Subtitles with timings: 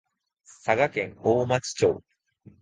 [0.65, 2.01] 佐賀県大町町